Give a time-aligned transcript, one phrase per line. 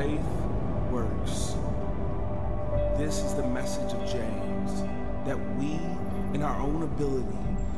[0.00, 0.20] faith
[0.90, 1.56] works.
[2.96, 4.82] This is the message of James
[5.26, 5.78] that we,
[6.34, 7.36] in our own ability,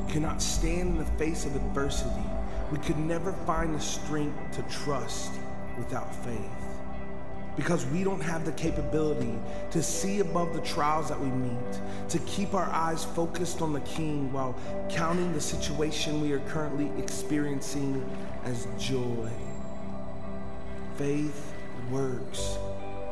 [0.09, 2.23] cannot stand in the face of adversity.
[2.71, 5.33] We could never find the strength to trust
[5.77, 6.39] without faith.
[7.57, 9.37] Because we don't have the capability
[9.73, 13.81] to see above the trials that we meet, to keep our eyes focused on the
[13.81, 14.55] King while
[14.89, 18.09] counting the situation we are currently experiencing
[18.45, 19.29] as joy.
[20.97, 21.52] Faith
[21.91, 22.59] works.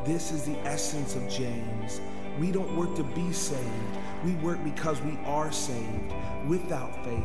[0.05, 2.01] This is the essence of James.
[2.39, 3.67] We don't work to be saved.
[4.25, 6.15] We work because we are saved.
[6.47, 7.25] Without faith,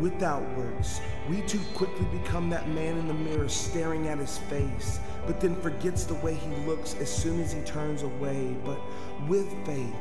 [0.00, 4.98] without works, we too quickly become that man in the mirror staring at his face,
[5.26, 8.56] but then forgets the way he looks as soon as he turns away.
[8.64, 8.80] But
[9.28, 9.94] with faith,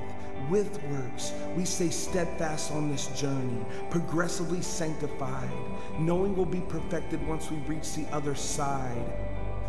[0.50, 5.50] with works, we stay steadfast on this journey, progressively sanctified,
[6.00, 9.14] knowing we'll be perfected once we reach the other side.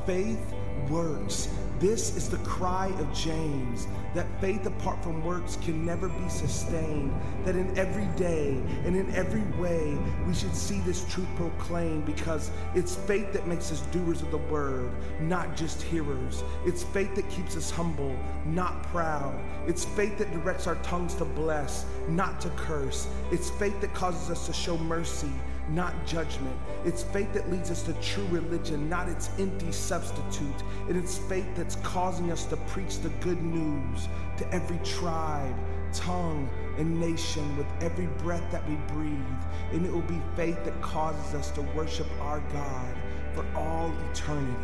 [0.07, 0.55] Faith
[0.89, 1.49] works.
[1.81, 7.13] This is the cry of James that faith apart from works can never be sustained.
[7.45, 12.51] That in every day and in every way we should see this truth proclaimed because
[12.75, 16.43] it's faith that makes us doers of the word, not just hearers.
[16.65, 18.17] It's faith that keeps us humble,
[18.47, 19.39] not proud.
[19.67, 23.09] It's faith that directs our tongues to bless, not to curse.
[23.31, 25.33] It's faith that causes us to show mercy
[25.71, 26.57] not judgment.
[26.85, 30.63] It's faith that leads us to true religion, not its empty substitute.
[30.89, 35.55] And it's faith that's causing us to preach the good news to every tribe,
[35.93, 39.43] tongue, and nation with every breath that we breathe.
[39.73, 42.97] And it will be faith that causes us to worship our God
[43.35, 44.57] for all eternity.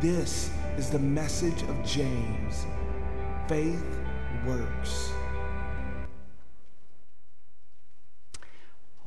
[0.00, 2.66] This is the message of James.
[3.48, 3.84] Faith
[4.46, 5.12] works.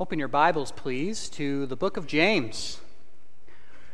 [0.00, 2.80] Open your Bibles, please, to the book of James.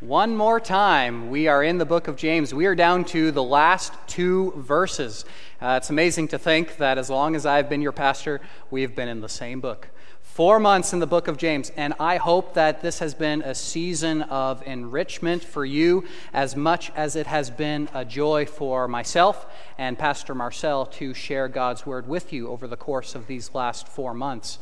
[0.00, 2.54] One more time, we are in the book of James.
[2.54, 5.26] We are down to the last two verses.
[5.60, 8.40] Uh, it's amazing to think that as long as I've been your pastor,
[8.70, 9.88] we've been in the same book.
[10.22, 13.54] Four months in the book of James, and I hope that this has been a
[13.54, 19.44] season of enrichment for you as much as it has been a joy for myself
[19.76, 23.86] and Pastor Marcel to share God's word with you over the course of these last
[23.86, 24.58] four months.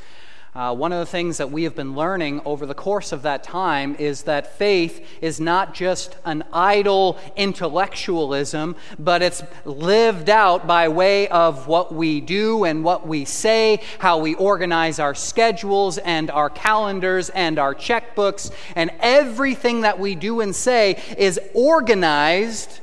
[0.59, 3.45] Uh, one of the things that we have been learning over the course of that
[3.45, 10.89] time is that faith is not just an idle intellectualism, but it's lived out by
[10.89, 16.29] way of what we do and what we say, how we organize our schedules and
[16.29, 22.81] our calendars and our checkbooks, and everything that we do and say is organized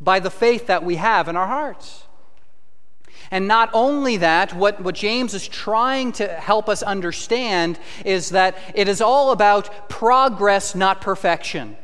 [0.00, 2.01] by the faith that we have in our hearts.
[3.32, 8.56] And not only that, what, what James is trying to help us understand is that
[8.74, 11.76] it is all about progress, not perfection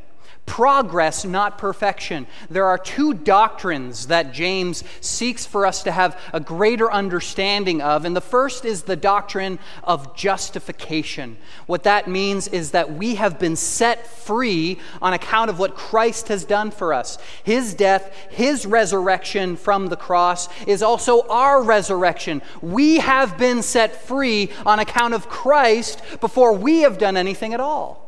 [0.49, 2.27] progress, not perfection.
[2.49, 8.05] There are two doctrines that James seeks for us to have a greater understanding of.
[8.07, 11.37] And the first is the doctrine of justification.
[11.67, 16.29] What that means is that we have been set free on account of what Christ
[16.29, 17.19] has done for us.
[17.45, 22.41] His death, his resurrection from the cross is also our resurrection.
[22.63, 27.61] We have been set free on account of Christ before we have done anything at
[27.61, 28.08] all.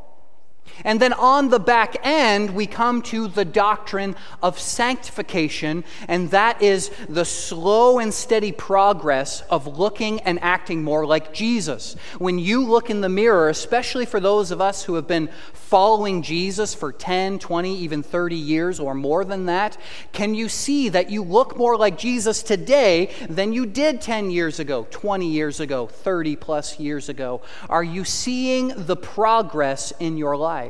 [0.85, 6.63] And then on the back end, we come to the doctrine of sanctification, and that
[6.63, 11.97] is the slow and steady progress of looking and acting more like Jesus.
[12.19, 16.23] When you look in the mirror, especially for those of us who have been following
[16.23, 19.77] Jesus for 10, 20, even 30 years or more than that,
[20.13, 24.59] can you see that you look more like Jesus today than you did 10 years
[24.59, 27.41] ago, 20 years ago, 30 plus years ago?
[27.69, 30.70] Are you seeing the progress in your life?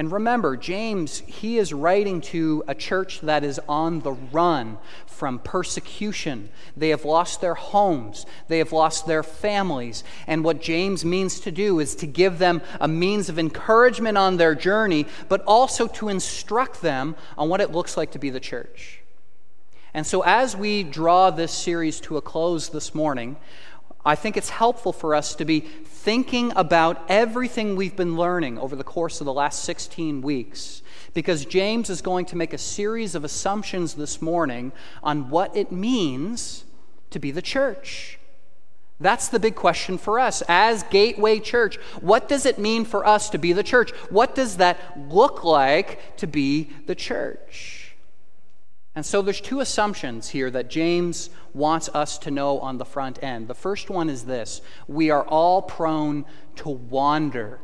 [0.00, 5.38] And remember, James, he is writing to a church that is on the run from
[5.38, 6.48] persecution.
[6.74, 10.02] They have lost their homes, they have lost their families.
[10.26, 14.38] And what James means to do is to give them a means of encouragement on
[14.38, 18.40] their journey, but also to instruct them on what it looks like to be the
[18.40, 19.02] church.
[19.92, 23.36] And so, as we draw this series to a close this morning,
[24.04, 28.74] I think it's helpful for us to be thinking about everything we've been learning over
[28.74, 30.82] the course of the last 16 weeks
[31.12, 35.70] because James is going to make a series of assumptions this morning on what it
[35.70, 36.64] means
[37.10, 38.18] to be the church.
[39.00, 41.76] That's the big question for us as Gateway Church.
[42.00, 43.92] What does it mean for us to be the church?
[44.10, 47.79] What does that look like to be the church?
[49.00, 53.22] And so there's two assumptions here that James wants us to know on the front
[53.22, 53.48] end.
[53.48, 56.26] The first one is this we are all prone
[56.56, 57.60] to wander.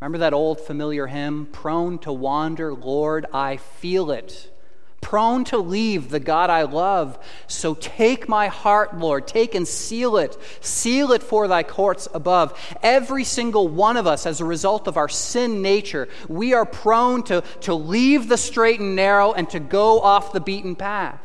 [0.00, 4.51] Remember that old familiar hymn, Prone to wander, Lord, I feel it.
[5.02, 7.18] Prone to leave the God I love.
[7.46, 10.38] So take my heart, Lord, take and seal it.
[10.62, 12.58] Seal it for thy courts above.
[12.82, 17.22] Every single one of us, as a result of our sin nature, we are prone
[17.24, 21.20] to, to leave the straight and narrow and to go off the beaten path.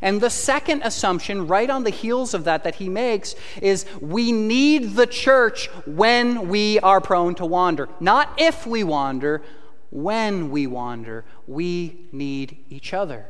[0.00, 4.32] And the second assumption, right on the heels of that, that he makes is we
[4.32, 7.88] need the church when we are prone to wander.
[8.00, 9.42] Not if we wander,
[9.90, 11.24] when we wander.
[11.48, 13.24] We need each other.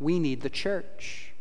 [0.00, 1.32] We need the church.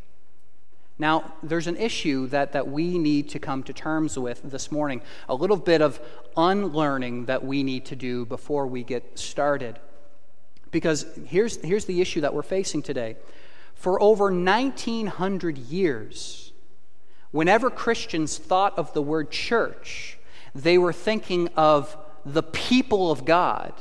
[1.00, 5.02] Now, there's an issue that, that we need to come to terms with this morning,
[5.28, 6.00] a little bit of
[6.38, 9.80] unlearning that we need to do before we get started.
[10.70, 13.18] Because here's, here's the issue that we're facing today.
[13.74, 16.54] For over 1900 years,
[17.32, 20.20] whenever Christians thought of the word church,
[20.54, 23.74] they were thinking of the people of God.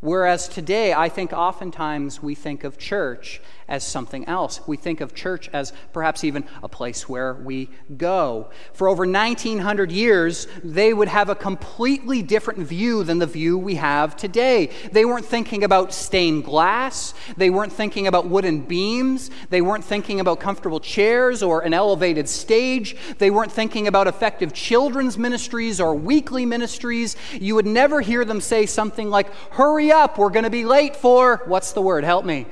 [0.00, 4.60] Whereas today, I think oftentimes we think of church as something else.
[4.66, 8.50] We think of church as perhaps even a place where we go.
[8.72, 13.76] For over 1900 years, they would have a completely different view than the view we
[13.76, 14.70] have today.
[14.92, 20.20] They weren't thinking about stained glass, they weren't thinking about wooden beams, they weren't thinking
[20.20, 25.94] about comfortable chairs or an elevated stage, they weren't thinking about effective children's ministries or
[25.94, 27.16] weekly ministries.
[27.32, 30.96] You would never hear them say something like, Hurry up, we're going to be late
[30.96, 32.04] for, what's the word?
[32.04, 32.46] Help me.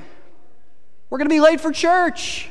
[1.14, 2.48] We're going to be late for church.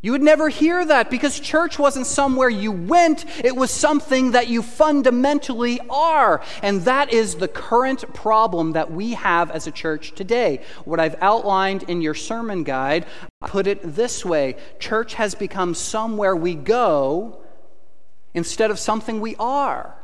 [0.00, 4.48] You would never hear that because church wasn't somewhere you went, it was something that
[4.48, 6.42] you fundamentally are.
[6.60, 10.60] And that is the current problem that we have as a church today.
[10.84, 13.06] What I've outlined in your sermon guide,
[13.40, 17.44] I put it this way church has become somewhere we go
[18.34, 19.94] instead of something we are.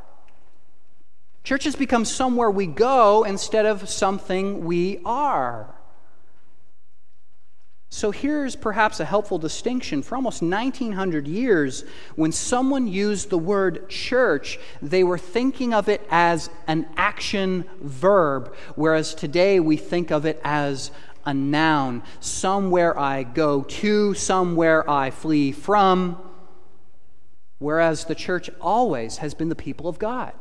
[1.42, 5.74] Church has become somewhere we go instead of something we are.
[7.94, 10.00] So here's perhaps a helpful distinction.
[10.00, 11.84] For almost 1900 years,
[12.16, 18.54] when someone used the word church, they were thinking of it as an action verb,
[18.76, 20.90] whereas today we think of it as
[21.26, 22.02] a noun.
[22.20, 26.16] Somewhere I go to, somewhere I flee from.
[27.58, 30.32] Whereas the church always has been the people of God.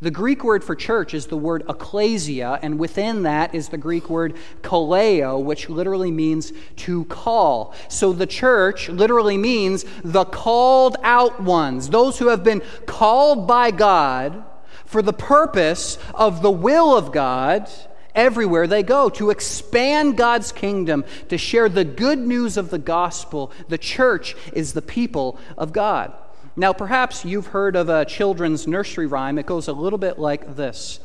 [0.00, 4.08] The Greek word for church is the word ecclesia, and within that is the Greek
[4.08, 7.74] word kaleo, which literally means to call.
[7.88, 13.72] So the church literally means the called out ones, those who have been called by
[13.72, 14.44] God
[14.84, 17.68] for the purpose of the will of God
[18.14, 23.50] everywhere they go, to expand God's kingdom, to share the good news of the gospel.
[23.68, 26.12] The church is the people of God.
[26.58, 29.38] Now, perhaps you've heard of a children's nursery rhyme.
[29.38, 30.98] It goes a little bit like this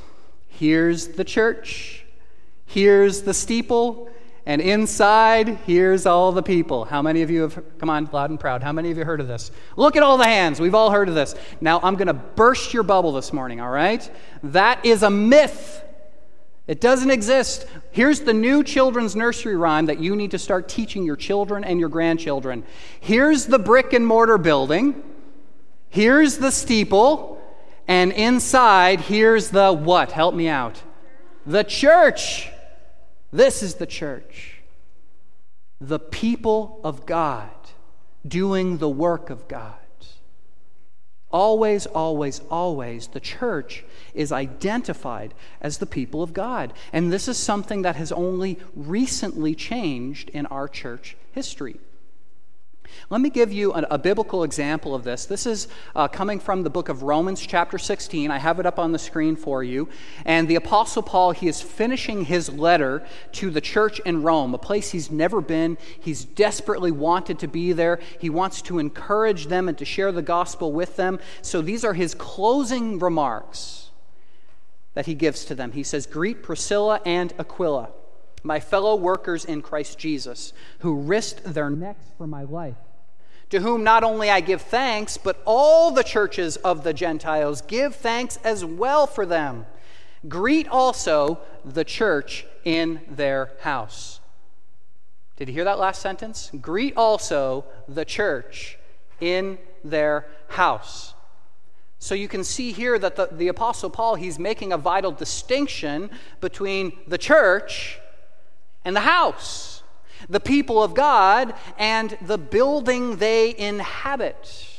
[0.48, 2.06] Here's the church,
[2.66, 4.10] here's the steeple,
[4.48, 6.86] and inside, here's all the people.
[6.86, 9.20] How many of you have, come on, loud and proud, how many of you heard
[9.20, 9.52] of this?
[9.78, 10.60] Look at all the hands.
[10.60, 11.36] We've all heard of this.
[11.62, 14.10] Now, I'm going to burst your bubble this morning, all right?
[14.42, 15.84] That is a myth.
[16.66, 17.68] It doesn't exist.
[17.92, 21.80] Here's the new children's nursery rhyme that you need to start teaching your children and
[21.80, 22.64] your grandchildren.
[23.00, 25.04] Here's the brick and mortar building.
[25.94, 27.40] Here's the steeple,
[27.88, 30.12] and inside, here's the what?
[30.12, 30.82] Help me out.
[31.46, 32.50] The church.
[33.32, 34.56] This is the church.
[35.80, 37.52] The people of God
[38.28, 39.76] doing the work of God.
[41.30, 43.86] Always, always, always, the church
[44.16, 46.74] is identified as the people of God.
[46.92, 51.80] And this is something that has only recently changed in our church history.
[53.10, 55.26] Let me give you a, a biblical example of this.
[55.26, 58.32] This is uh, coming from the book of Romans, chapter 16.
[58.32, 59.90] I have it up on the screen for you.
[60.26, 64.58] And the Apostle Paul, he is finishing his letter to the church in Rome, a
[64.58, 65.78] place he's never been.
[66.00, 68.00] He's desperately wanted to be there.
[68.20, 71.20] He wants to encourage them and to share the gospel with them.
[71.42, 73.90] So these are his closing remarks
[74.94, 75.72] that he gives to them.
[75.72, 77.90] He says, Greet Priscilla and Aquila
[78.44, 82.78] my fellow workers in Christ Jesus, who risked their necks for my life,
[83.50, 87.96] to whom not only I give thanks, but all the churches of the Gentiles give
[87.96, 89.66] thanks as well for them.
[90.28, 94.20] Greet also the church in their house.
[95.36, 96.52] Did you hear that last sentence?
[96.62, 98.78] Greet also the church
[99.20, 101.14] in their house.
[102.00, 106.10] So you can see here that the, the Apostle Paul, he's making a vital distinction
[106.42, 108.00] between the church
[108.86, 109.84] and the house,
[110.30, 114.70] the people of God, and the building they inhabit.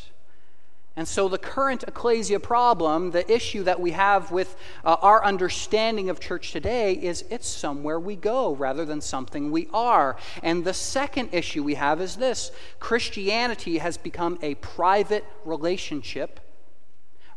[0.97, 6.09] And so, the current ecclesia problem, the issue that we have with uh, our understanding
[6.09, 10.17] of church today, is it's somewhere we go rather than something we are.
[10.41, 16.39] And the second issue we have is this Christianity has become a private relationship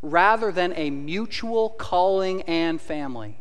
[0.03, 3.39] rather than a mutual calling and family.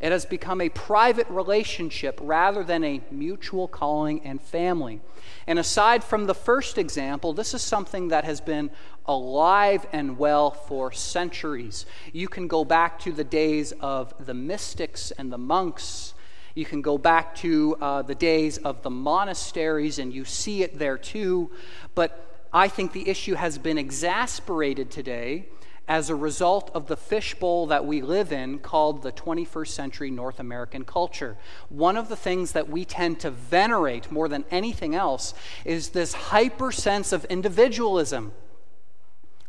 [0.00, 5.00] It has become a private relationship rather than a mutual calling and family.
[5.46, 8.70] And aside from the first example, this is something that has been
[9.06, 11.86] alive and well for centuries.
[12.12, 16.14] You can go back to the days of the mystics and the monks.
[16.54, 20.78] You can go back to uh, the days of the monasteries, and you see it
[20.78, 21.50] there too.
[21.94, 25.46] But I think the issue has been exasperated today
[25.86, 30.40] as a result of the fishbowl that we live in called the 21st century North
[30.40, 31.36] American culture.
[31.68, 36.14] One of the things that we tend to venerate more than anything else is this
[36.14, 38.32] hyper sense of individualism.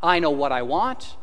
[0.01, 1.15] I know what I want.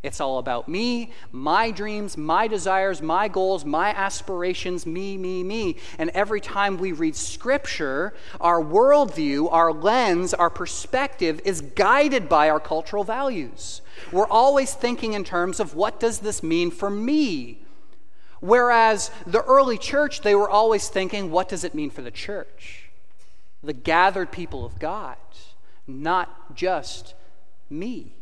[0.00, 5.76] It's all about me, my dreams, my desires, my goals, my aspirations, me, me, me.
[5.98, 12.48] And every time we read Scripture, our worldview, our lens, our perspective is guided by
[12.48, 13.80] our cultural values.
[14.12, 17.62] We're always thinking in terms of what does this mean for me?
[18.38, 22.88] Whereas the early church, they were always thinking, what does it mean for the church?
[23.64, 25.16] The gathered people of God,
[25.88, 27.14] not just
[27.68, 28.14] me.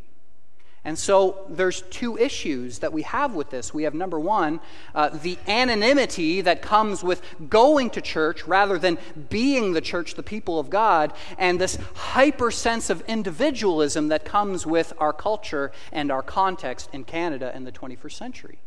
[0.86, 3.74] And so there's two issues that we have with this.
[3.74, 4.60] We have number one,
[4.94, 8.96] uh, the anonymity that comes with going to church rather than
[9.28, 14.64] being the church, the people of God, and this hyper sense of individualism that comes
[14.64, 18.58] with our culture and our context in Canada in the 21st century.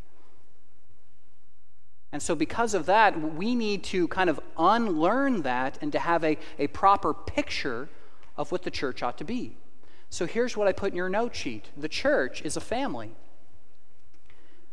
[2.11, 6.25] And so, because of that, we need to kind of unlearn that and to have
[6.25, 7.87] a, a proper picture
[8.35, 9.55] of what the church ought to be.
[10.09, 11.69] So here's what I put in your note sheet.
[11.77, 13.11] The church is a family.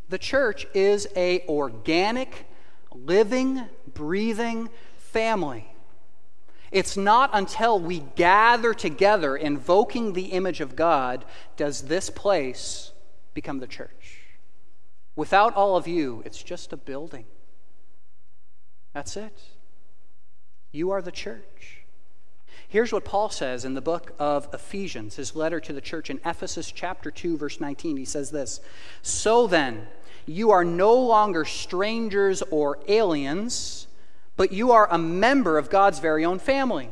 [0.09, 2.47] The church is a organic,
[2.93, 3.63] living,
[3.93, 5.71] breathing family.
[6.71, 11.23] It's not until we gather together invoking the image of God
[11.55, 12.91] does this place
[13.33, 14.21] become the church.
[15.15, 17.25] Without all of you, it's just a building.
[18.93, 19.41] That's it.
[20.71, 21.76] You are the church.
[22.69, 26.19] Here's what Paul says in the book of Ephesians, his letter to the church in
[26.25, 27.95] Ephesus, chapter 2, verse 19.
[27.95, 28.59] He says this
[29.01, 29.87] So then,
[30.25, 33.87] you are no longer strangers or aliens,
[34.35, 36.89] but you are a member of God's very own family.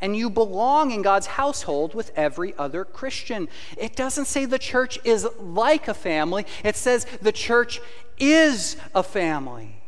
[0.00, 3.48] And you belong in God's household with every other Christian.
[3.76, 7.80] It doesn't say the church is like a family, it says the church
[8.18, 9.79] is a family.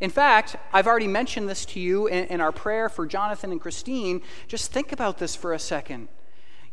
[0.00, 3.60] In fact, I've already mentioned this to you in, in, our prayer for Jonathan and
[3.60, 4.22] Christine.
[4.46, 6.08] Just think about this for a second.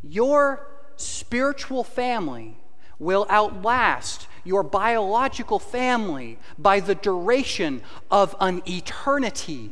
[0.03, 2.57] Your spiritual family
[2.99, 9.71] will outlast your biological family by the duration of an eternity.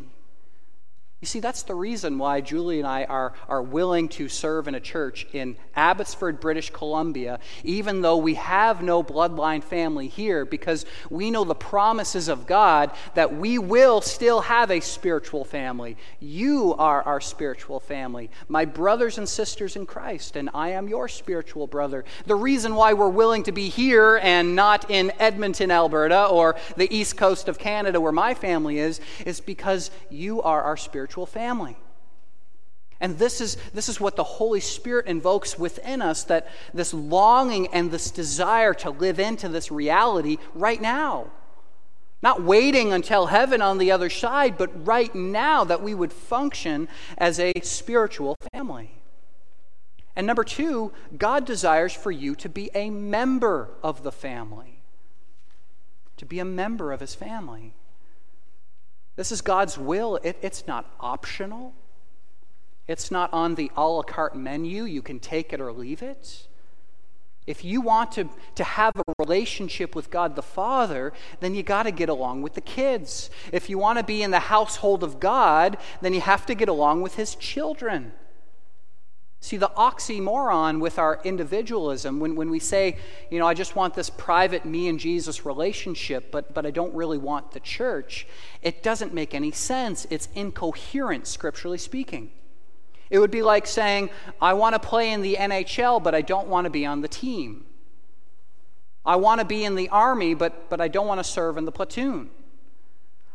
[1.23, 4.75] You see, that's the reason why Julie and I are, are willing to serve in
[4.75, 10.85] a church in Abbotsford, British Columbia, even though we have no bloodline family here, because
[11.09, 15.95] we know the promises of God that we will still have a spiritual family.
[16.19, 21.07] You are our spiritual family, my brothers and sisters in Christ, and I am your
[21.07, 22.03] spiritual brother.
[22.25, 26.93] The reason why we're willing to be here and not in Edmonton, Alberta, or the
[26.93, 31.25] east coast of Canada, where my family is, is because you are our spiritual spiritual
[31.27, 31.77] family.
[32.99, 37.67] And this is, this is what the Holy Spirit invokes within us that this longing
[37.67, 41.27] and this desire to live into this reality right now.
[42.23, 46.87] Not waiting until heaven on the other side, but right now that we would function
[47.17, 48.89] as a spiritual family.
[50.15, 54.81] And number two, God desires for you to be a member of the family,
[56.17, 57.75] to be a member of his family.
[59.15, 60.17] This is God's will.
[60.23, 61.73] It, it's not optional.
[62.87, 64.83] It's not on the a la carte menu.
[64.83, 66.47] You can take it or leave it.
[67.45, 71.83] If you want to, to have a relationship with God the Father, then you got
[71.83, 73.29] to get along with the kids.
[73.51, 76.69] If you want to be in the household of God, then you have to get
[76.69, 78.13] along with His children.
[79.43, 82.95] See, the oxymoron with our individualism, when, when we say,
[83.29, 86.93] you know, I just want this private me and Jesus relationship, but, but I don't
[86.95, 88.25] really want the church,
[88.61, 90.07] it doesn't make any sense.
[90.09, 92.31] It's incoherent, scripturally speaking.
[93.09, 96.47] It would be like saying, I want to play in the NHL, but I don't
[96.47, 97.65] want to be on the team.
[99.05, 101.65] I want to be in the army, but, but I don't want to serve in
[101.65, 102.29] the platoon.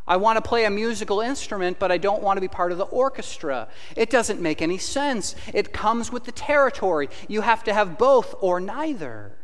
[0.09, 2.79] I want to play a musical instrument, but I don't want to be part of
[2.79, 3.67] the orchestra.
[3.95, 5.35] It doesn't make any sense.
[5.53, 7.09] It comes with the territory.
[7.27, 9.37] You have to have both or neither.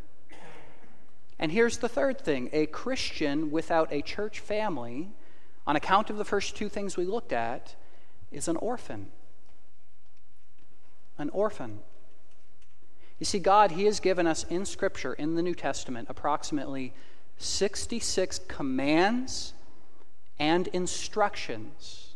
[1.37, 5.09] And here's the third thing a Christian without a church family,
[5.67, 7.75] on account of the first two things we looked at,
[8.31, 9.11] is an orphan.
[11.19, 11.79] An orphan.
[13.19, 16.91] You see, God, He has given us in Scripture, in the New Testament, approximately
[17.37, 19.53] 66 commands
[20.39, 22.15] and instructions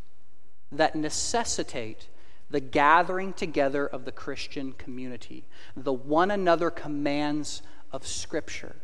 [0.71, 2.07] that necessitate
[2.49, 5.45] the gathering together of the Christian community,
[5.75, 7.61] the one another commands
[7.91, 8.75] of Scripture.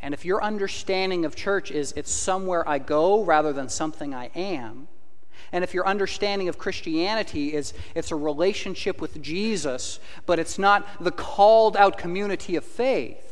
[0.00, 4.30] And if your understanding of church is it's somewhere I go rather than something I
[4.34, 4.88] am,
[5.50, 10.86] and if your understanding of Christianity is it's a relationship with Jesus, but it's not
[11.02, 13.27] the called out community of faith,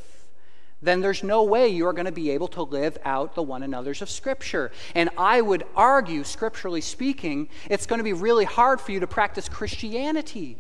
[0.83, 4.03] then there's no way you're going to be able to live out the one another's
[4.03, 4.71] of Scripture.
[4.95, 9.07] And I would argue, scripturally speaking, it's going to be really hard for you to
[9.07, 10.59] practice Christianity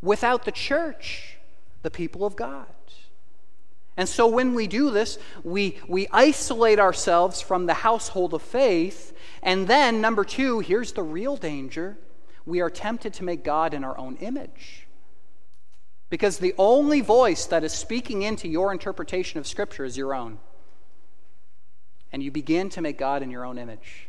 [0.00, 1.36] without the church,
[1.82, 2.66] the people of God.
[3.96, 9.14] And so when we do this, we, we isolate ourselves from the household of faith.
[9.42, 11.98] And then, number two, here's the real danger
[12.46, 14.86] we are tempted to make God in our own image.
[16.10, 20.38] Because the only voice that is speaking into your interpretation of Scripture is your own.
[22.12, 24.08] And you begin to make God in your own image.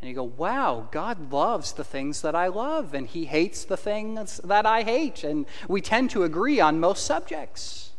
[0.00, 3.76] And you go, wow, God loves the things that I love, and He hates the
[3.76, 5.24] things that I hate.
[5.24, 7.92] And we tend to agree on most subjects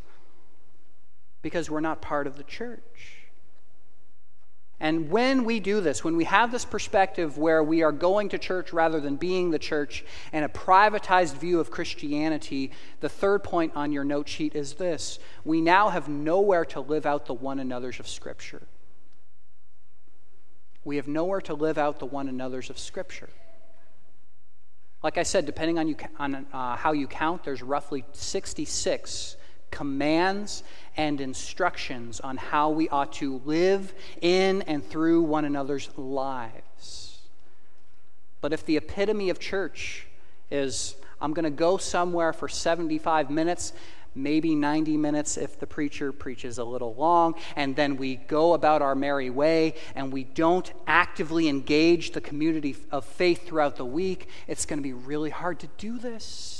[1.42, 3.13] because we're not part of the church.
[4.84, 8.38] And when we do this, when we have this perspective where we are going to
[8.38, 13.72] church rather than being the church and a privatized view of Christianity, the third point
[13.78, 17.60] on your note sheet is this we now have nowhere to live out the one
[17.60, 18.62] another's of Scripture.
[20.84, 23.30] We have nowhere to live out the one another's of Scripture.
[25.02, 29.38] Like I said, depending on, you, on uh, how you count, there's roughly 66
[29.72, 30.64] commands
[30.98, 37.20] and instructions on how we ought to live in and through one another's lives.
[38.42, 40.06] But if the epitome of church
[40.52, 43.74] is, I'm going to go somewhere for 75 minutes,
[44.16, 48.82] maybe 90 minutes if the preacher preaches a little long, and then we go about
[48.82, 54.28] our merry way and we don't actively engage the community of faith throughout the week,
[54.48, 56.53] it's going to be really hard to do this.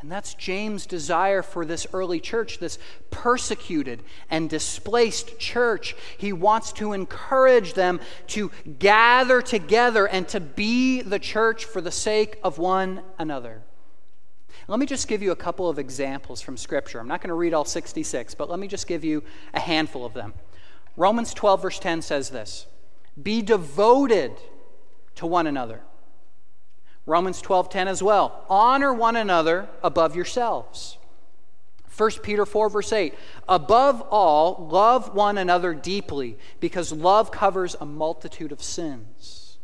[0.00, 2.78] And that's James' desire for this early church, this
[3.10, 5.94] persecuted and displaced church.
[6.16, 11.90] He wants to encourage them to gather together and to be the church for the
[11.90, 13.62] sake of one another.
[14.68, 16.98] Let me just give you a couple of examples from Scripture.
[16.98, 20.06] I'm not going to read all 66, but let me just give you a handful
[20.06, 20.32] of them.
[20.96, 22.66] Romans 12, verse 10 says this
[23.22, 24.32] Be devoted
[25.16, 25.82] to one another
[27.10, 28.44] Romans 12:10 as well.
[28.48, 30.96] Honor one another above yourselves.
[31.96, 33.14] 1 Peter 4, verse 8.
[33.48, 39.58] Above all, love one another deeply, because love covers a multitude of sins.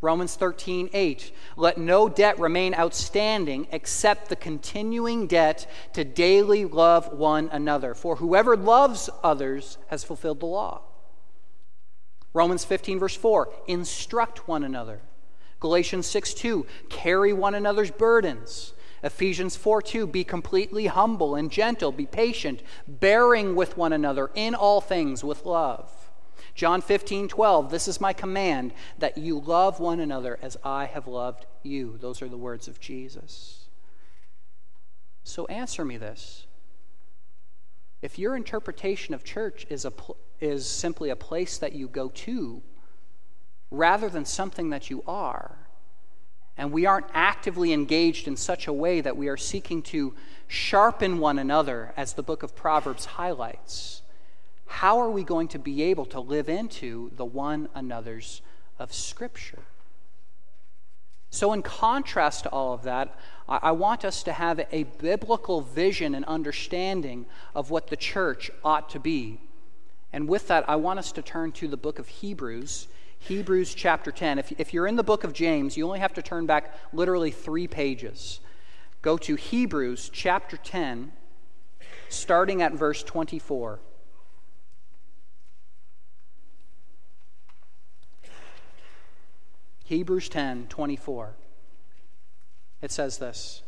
[0.00, 1.32] Romans 13, 8.
[1.56, 7.94] Let no debt remain outstanding except the continuing debt to daily love one another.
[7.94, 10.82] For whoever loves others has fulfilled the law.
[12.32, 13.48] Romans 15, verse 4.
[13.66, 15.00] Instruct one another.
[15.64, 18.74] Galatians 6 2, carry one another's burdens.
[19.02, 24.54] Ephesians 4 2, be completely humble and gentle, be patient, bearing with one another in
[24.54, 25.90] all things with love.
[26.54, 31.06] John 15 12, this is my command, that you love one another as I have
[31.06, 31.96] loved you.
[31.96, 33.64] Those are the words of Jesus.
[35.22, 36.44] So answer me this.
[38.02, 39.92] If your interpretation of church is, a,
[40.42, 42.60] is simply a place that you go to,
[43.76, 45.58] rather than something that you are.
[46.56, 50.14] And we aren't actively engaged in such a way that we are seeking to
[50.46, 54.02] sharpen one another, as the book of Proverbs highlights.
[54.66, 58.40] How are we going to be able to live into the one another's
[58.78, 59.62] of Scripture?
[61.30, 66.14] So, in contrast to all of that, I want us to have a biblical vision
[66.14, 69.40] and understanding of what the church ought to be.
[70.12, 72.86] And with that, I want us to turn to the book of Hebrews
[73.24, 74.38] Hebrews chapter 10.
[74.38, 77.30] If, if you're in the book of James, you only have to turn back literally
[77.30, 78.40] three pages.
[79.00, 81.10] Go to Hebrews chapter 10,
[82.10, 83.80] starting at verse 24.
[89.84, 91.36] Hebrews 10 24.
[92.82, 93.62] It says this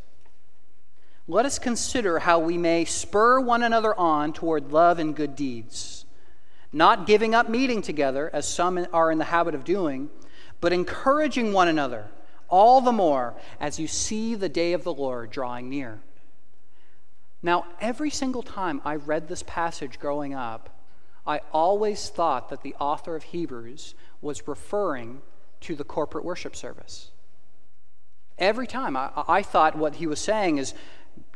[1.26, 6.05] Let us consider how we may spur one another on toward love and good deeds
[6.72, 10.10] not giving up meeting together, as some are in the habit of doing,
[10.60, 12.08] but encouraging one another,
[12.48, 16.00] all the more as you see the day of the Lord drawing near.
[17.42, 20.70] Now, every single time I read this passage growing up,
[21.26, 25.22] I always thought that the author of Hebrews was referring
[25.62, 27.10] to the corporate worship service.
[28.38, 30.74] Every time I, I, thought what he was saying is,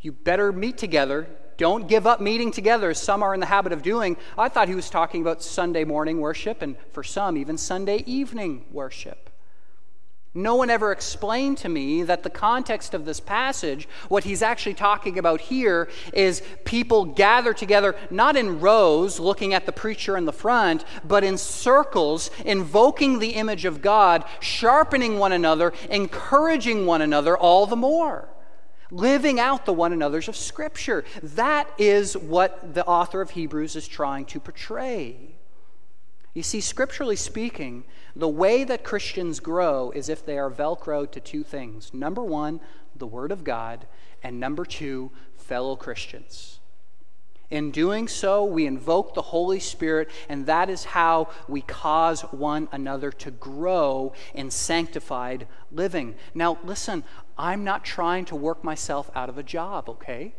[0.02, 1.26] you better meet together.
[1.60, 4.16] Don't give up meeting together, as some are in the habit of doing.
[4.38, 8.64] I thought he was talking about Sunday morning worship, and for some, even Sunday evening
[8.72, 9.28] worship.
[10.32, 14.72] No one ever explained to me that the context of this passage, what he's actually
[14.72, 20.24] talking about here, is people gather together not in rows looking at the preacher in
[20.24, 27.02] the front, but in circles, invoking the image of God, sharpening one another, encouraging one
[27.02, 28.30] another all the more,
[28.90, 31.04] living out the one another's of Scripture.
[31.22, 35.36] That is what the author of Hebrews is trying to portray.
[36.34, 41.20] You see, scripturally speaking, the way that Christians grow is if they are Velcro to
[41.20, 41.92] two things.
[41.92, 42.60] Number one,
[42.94, 43.86] the Word of God,
[44.22, 46.60] and number two, fellow Christians.
[47.50, 52.68] In doing so, we invoke the Holy Spirit, and that is how we cause one
[52.70, 56.14] another to grow in sanctified living.
[56.32, 57.02] Now, listen,
[57.40, 60.34] I'm not trying to work myself out of a job, okay?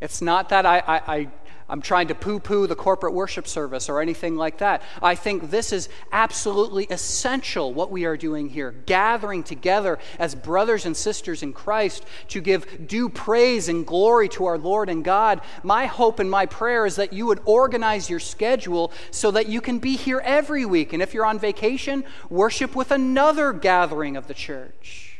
[0.00, 1.28] It's not that I, I, I,
[1.70, 4.82] am trying to poo poo the corporate worship service or anything like that.
[5.00, 10.86] I think this is absolutely essential, what we are doing here, gathering together as brothers
[10.86, 15.40] and sisters in Christ to give due praise and glory to our Lord and God.
[15.62, 19.60] My hope and my prayer is that you would organize your schedule so that you
[19.60, 20.92] can be here every week.
[20.92, 25.11] And if you're on vacation, worship with another gathering of the church.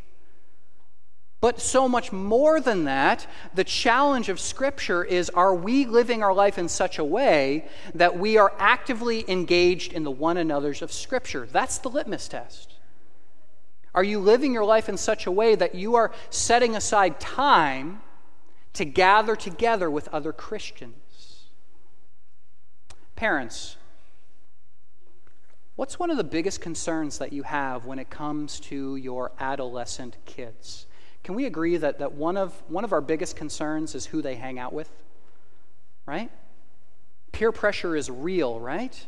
[1.43, 6.33] But so much more than that, the challenge of Scripture is are we living our
[6.33, 10.93] life in such a way that we are actively engaged in the one another's of
[10.93, 11.49] Scripture?
[11.51, 12.75] That's the litmus test.
[13.93, 18.03] Are you living your life in such a way that you are setting aside time
[18.75, 21.47] to gather together with other Christians?
[23.17, 23.77] Parents,
[25.75, 30.19] what's one of the biggest concerns that you have when it comes to your adolescent
[30.25, 30.87] kids?
[31.25, 34.35] Can we agree that, that one, of, one of our biggest concerns is who they
[34.35, 34.91] hang out with?
[36.05, 36.31] Right?
[37.31, 39.07] Peer pressure is real, right?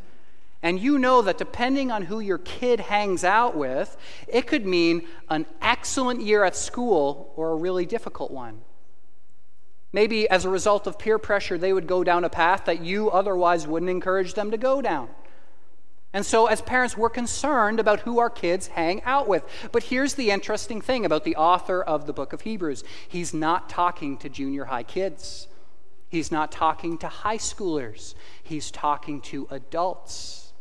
[0.62, 3.96] And you know that depending on who your kid hangs out with,
[4.28, 8.62] it could mean an excellent year at school or a really difficult one.
[9.92, 13.10] Maybe as a result of peer pressure, they would go down a path that you
[13.10, 15.08] otherwise wouldn't encourage them to go down.
[16.14, 19.42] And so, as parents, we're concerned about who our kids hang out with.
[19.72, 23.68] But here's the interesting thing about the author of the book of Hebrews he's not
[23.68, 25.48] talking to junior high kids,
[26.08, 30.52] he's not talking to high schoolers, he's talking to adults.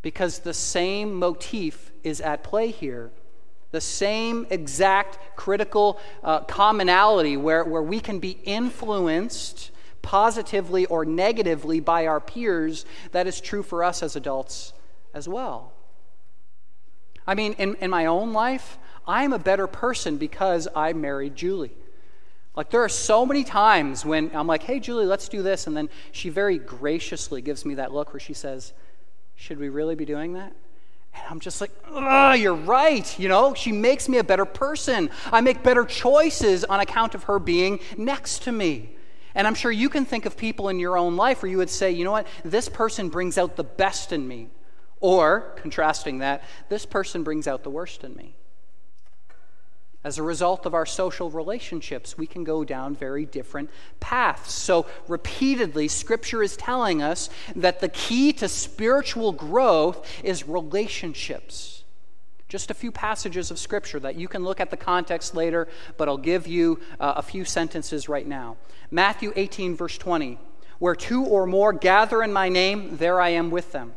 [0.00, 3.10] Because the same motif is at play here.
[3.70, 9.70] The same exact critical uh, commonality where, where we can be influenced
[10.10, 14.72] positively or negatively by our peers, that is true for us as adults
[15.14, 15.72] as well.
[17.28, 21.76] I mean, in, in my own life, I'm a better person because I married Julie.
[22.56, 25.68] Like, there are so many times when I'm like, hey, Julie, let's do this.
[25.68, 28.72] And then she very graciously gives me that look where she says,
[29.36, 30.52] should we really be doing that?
[31.14, 33.16] And I'm just like, oh, you're right.
[33.16, 35.08] You know, she makes me a better person.
[35.30, 38.96] I make better choices on account of her being next to me.
[39.34, 41.70] And I'm sure you can think of people in your own life where you would
[41.70, 44.48] say, you know what, this person brings out the best in me.
[45.00, 48.34] Or, contrasting that, this person brings out the worst in me.
[50.02, 54.52] As a result of our social relationships, we can go down very different paths.
[54.52, 61.79] So, repeatedly, Scripture is telling us that the key to spiritual growth is relationships.
[62.50, 66.08] Just a few passages of Scripture that you can look at the context later, but
[66.08, 68.56] I'll give you uh, a few sentences right now.
[68.90, 70.36] Matthew 18, verse 20.
[70.80, 73.92] Where two or more gather in my name, there I am with them.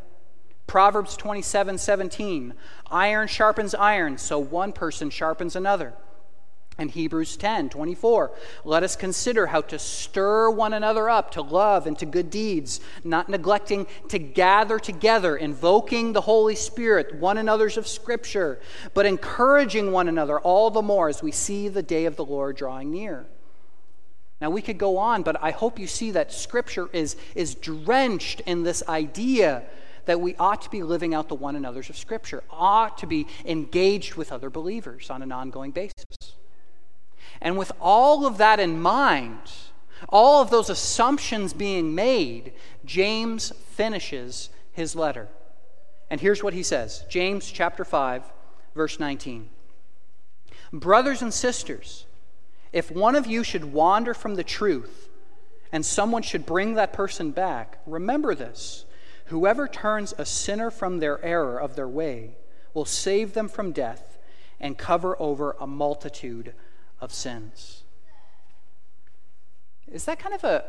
[0.68, 2.54] Proverbs 27, 17.
[2.92, 5.94] Iron sharpens iron, so one person sharpens another.
[6.78, 8.32] And Hebrews 10 24,
[8.66, 12.80] let us consider how to stir one another up to love and to good deeds,
[13.04, 18.60] not neglecting to gather together, invoking the Holy Spirit, one another's of Scripture,
[18.96, 22.56] but encouraging one another all the more as we see the day of the Lord
[22.56, 23.28] drawing near.
[24.42, 28.42] Now, we could go on, but I hope you see that Scripture is, is drenched
[28.42, 29.64] in this idea
[30.06, 33.28] that we ought to be living out the one another's of Scripture, ought to be
[33.46, 36.34] engaged with other believers on an ongoing basis.
[37.44, 39.52] And with all of that in mind,
[40.08, 42.54] all of those assumptions being made,
[42.86, 45.28] James finishes his letter.
[46.10, 48.24] And here's what he says James chapter 5,
[48.74, 49.50] verse 19.
[50.72, 52.06] Brothers and sisters,
[52.72, 55.10] if one of you should wander from the truth
[55.72, 58.86] and someone should bring that person back, remember this.
[59.26, 62.38] Whoever turns a sinner from their error of their way
[62.74, 64.18] will save them from death
[64.60, 66.54] and cover over a multitude
[67.04, 67.84] of sins.
[69.92, 70.64] Is that kind of a,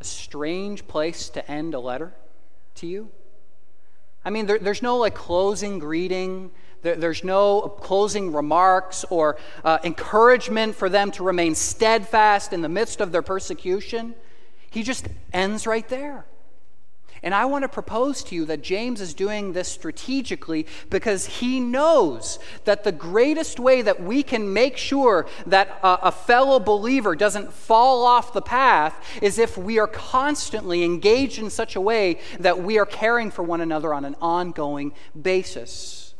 [0.00, 2.14] a strange place to end a letter
[2.76, 3.10] to you?
[4.24, 6.50] I mean, there, there's no like closing greeting.
[6.82, 12.68] There, there's no closing remarks or uh, encouragement for them to remain steadfast in the
[12.68, 14.14] midst of their persecution.
[14.70, 16.26] He just ends right there.
[17.22, 21.60] And I want to propose to you that James is doing this strategically because he
[21.60, 27.16] knows that the greatest way that we can make sure that a, a, fellow believer
[27.16, 32.18] doesn't fall off the path is if we are constantly engaged in such a way
[32.38, 36.14] that we are caring for one another on an ongoing basis.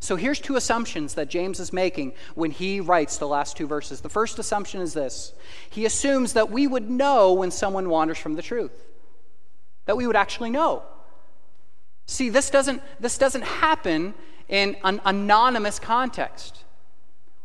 [0.00, 4.02] So here's two assumptions that James is making when he writes the last two verses.
[4.02, 5.32] The first assumption is this
[5.70, 8.84] he assumes that we would know when someone wanders from the truth
[9.86, 10.82] that we would actually know.
[12.06, 14.14] See, this doesn't, this doesn't happen
[14.48, 16.64] in an anonymous context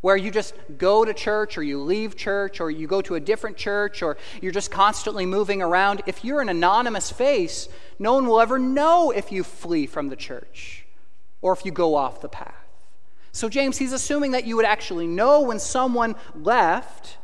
[0.02, 3.20] where you just go to church or you leave church or you go to a
[3.20, 6.02] different church or you're just constantly moving around.
[6.06, 7.68] If you're an anonymous face,
[8.00, 10.86] no one will ever know if you flee from the church
[11.42, 12.56] or if you go off the path.
[13.32, 17.18] So, James, he's assuming that you would actually know when someone left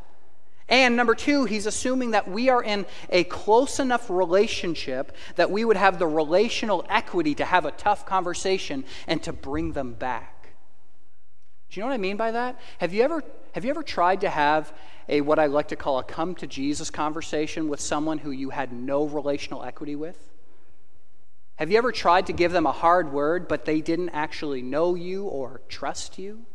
[0.68, 5.64] and number two, he's assuming that we are in a close enough relationship that we
[5.64, 10.50] would have the relational equity to have a tough conversation and to bring them back.
[11.70, 12.60] Do you know what I mean by that?
[12.80, 14.74] Have you ever, have you ever tried to have
[15.08, 18.50] a what I like to call a come to Jesus conversation with someone who you
[18.50, 20.18] had no relational equity with?
[21.58, 24.96] Have you ever tried to give them a hard word, but they didn't actually know
[24.96, 26.46] you or trust you?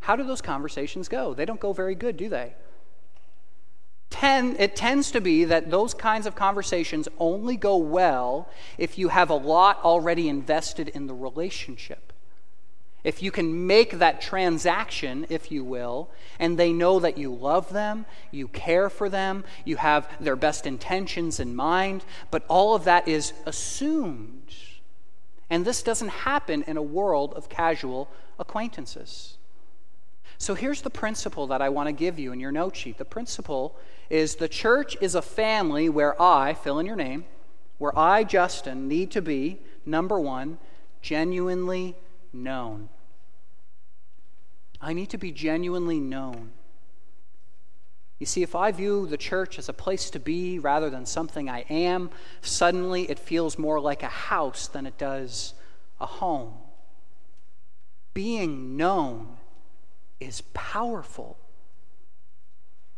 [0.00, 1.34] How do those conversations go?
[1.34, 2.54] They don't go very good, do they?
[4.10, 9.08] Ten, it tends to be that those kinds of conversations only go well if you
[9.08, 12.12] have a lot already invested in the relationship.
[13.06, 17.72] If you can make that transaction, if you will, and they know that you love
[17.72, 22.82] them, you care for them, you have their best intentions in mind, but all of
[22.84, 24.52] that is assumed.
[25.48, 28.08] And this doesn't happen in a world of casual
[28.40, 29.36] acquaintances.
[30.38, 32.98] So here's the principle that I want to give you in your note sheet.
[32.98, 33.76] The principle
[34.08, 37.24] is the church is a family where I, fill in your name,
[37.78, 40.58] where I, Justin, need to be, number one,
[41.02, 41.96] genuinely
[42.32, 42.88] known.
[44.80, 46.52] I need to be genuinely known.
[48.18, 51.50] You see, if I view the church as a place to be rather than something
[51.50, 55.52] I am, suddenly it feels more like a house than it does
[56.00, 56.54] a home.
[58.14, 59.36] Being known
[60.18, 61.36] is powerful.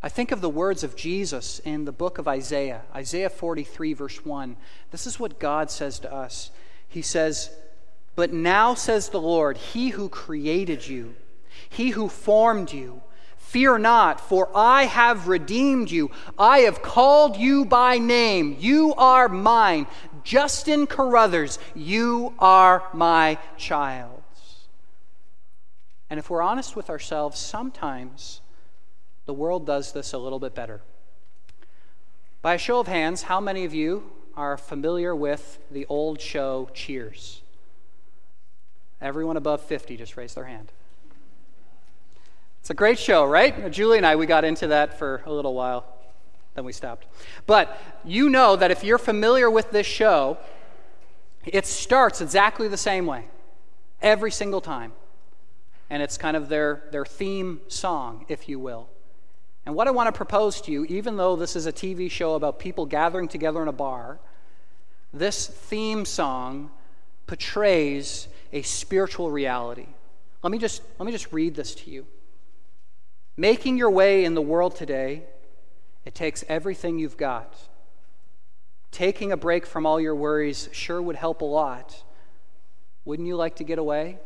[0.03, 4.25] I think of the words of Jesus in the book of Isaiah, Isaiah 43, verse
[4.25, 4.57] 1.
[4.93, 6.51] This is what God says to us.
[6.89, 7.51] He says,
[8.15, 11.17] But now says the Lord, He who created you,
[11.69, 13.03] He who formed you,
[13.39, 16.13] fear not, for I have redeemed you.
[16.39, 18.57] I have called you by name.
[18.61, 19.89] You are mine.
[20.23, 24.23] Justin Carruthers, you are my child.
[26.09, 28.43] And if we're honest with ourselves, sometimes
[29.29, 30.81] the world does this a little bit better.
[32.41, 36.71] By a show of hands, how many of you are familiar with the old show
[36.73, 37.43] Cheers?
[39.03, 40.73] Everyone above 50 just raised their hand.
[42.61, 43.71] It's a great show, right?
[43.71, 45.85] Julie and I, we got into that for a little while,
[46.55, 47.05] then we stopped.
[47.47, 50.39] But you know that if you're familiar with this show,
[51.45, 53.27] it starts exactly the same way
[54.01, 54.93] every single time
[55.91, 58.89] and it's kind of their, their theme song, if you will.
[59.69, 62.37] And what I want to propose to you, even though this is a TV show
[62.37, 64.19] about people gathering together in a bar,
[65.13, 66.71] this theme song
[67.27, 69.85] portrays a spiritual reality.
[70.43, 72.07] Let me just, let me just read this to you.
[73.37, 75.25] Making your way in the world today,
[76.07, 77.55] it takes everything you've got.
[78.91, 82.05] Taking a break from all your worries sure would help a lot.
[83.05, 84.17] Wouldn't you like to get away?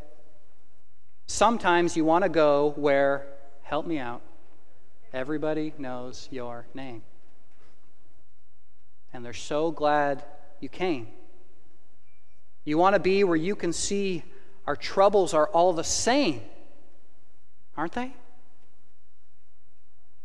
[1.26, 3.26] Sometimes you want to go where,
[3.64, 4.22] help me out,
[5.12, 7.02] everybody knows your name.
[9.12, 10.24] And they're so glad
[10.60, 11.08] you came.
[12.64, 14.22] You want to be where you can see
[14.66, 16.42] our troubles are all the same,
[17.76, 18.12] aren't they?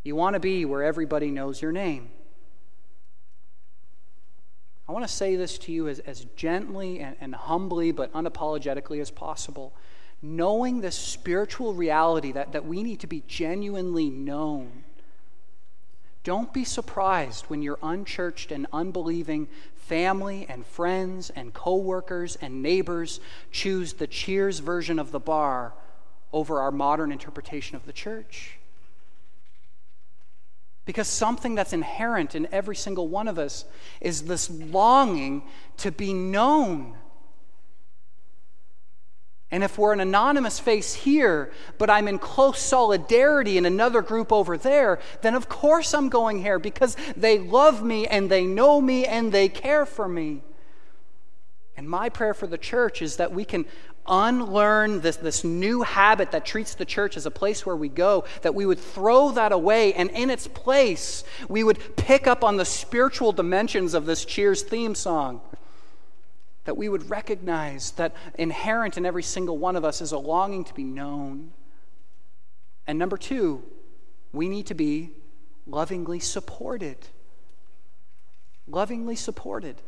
[0.03, 2.11] You want to be where everybody knows your name.
[4.87, 9.01] I want to say this to you as, as gently and, and humbly but unapologetically
[9.01, 9.73] as possible.
[10.21, 14.83] Knowing this spiritual reality that, that we need to be genuinely known.
[16.23, 23.21] Don't be surprised when your unchurched and unbelieving family and friends and coworkers and neighbors
[23.51, 25.73] choose the cheers version of the bar
[26.33, 28.57] over our modern interpretation of the church.
[30.83, 33.65] Because something that's inherent in every single one of us
[34.01, 35.43] is this longing
[35.77, 36.95] to be known.
[39.49, 44.33] And if we're an anonymous face here, but I'm in close solidarity in another group
[44.33, 48.81] over there, then of course I'm going here because they love me and they know
[48.81, 50.41] me and they care for me.
[51.77, 53.65] And my prayer for the church is that we can
[54.07, 58.25] unlearn this, this new habit that treats the church as a place where we go,
[58.41, 62.57] that we would throw that away, and in its place, we would pick up on
[62.57, 65.41] the spiritual dimensions of this Cheers theme song.
[66.67, 70.63] That we would recognize that inherent in every single one of us is a longing
[70.65, 71.51] to be known.
[72.85, 73.63] And number two,
[74.31, 75.09] we need to be
[75.65, 76.97] lovingly supported.
[78.67, 79.81] Lovingly supported